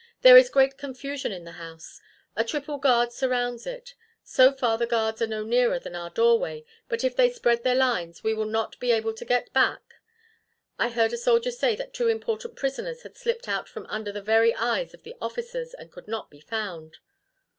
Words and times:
"There 0.23 0.35
is 0.35 0.49
great 0.49 0.79
confusion 0.79 1.31
in 1.31 1.43
the 1.43 1.51
house. 1.61 2.01
A 2.35 2.43
triple 2.43 2.79
guard 2.79 3.11
surrounds 3.13 3.67
it. 3.67 3.93
So 4.23 4.51
far 4.51 4.75
the 4.79 4.87
guards 4.87 5.21
are 5.21 5.27
no 5.27 5.43
nearer 5.43 5.77
than 5.77 5.95
our 5.95 6.09
doorway, 6.09 6.65
but 6.89 7.03
if 7.03 7.15
they 7.15 7.29
spread 7.29 7.61
their 7.63 7.75
lines 7.75 8.23
we 8.23 8.33
will 8.33 8.47
not 8.47 8.79
be 8.79 8.91
able 8.91 9.13
to 9.13 9.23
get 9.23 9.53
back. 9.53 9.97
I 10.79 10.89
heard 10.89 11.13
a 11.13 11.17
soldier 11.17 11.51
say 11.51 11.75
that 11.75 11.93
two 11.93 12.07
important 12.07 12.55
prisoners 12.55 13.03
had 13.03 13.15
slipped 13.15 13.47
out 13.47 13.69
from 13.69 13.85
under 13.89 14.11
the 14.11 14.23
very 14.23 14.55
eyes 14.55 14.95
of 14.95 15.03
the 15.03 15.13
officers 15.21 15.75
and 15.75 15.91
could 15.91 16.07
not 16.07 16.31
be 16.31 16.39
found. 16.41 16.97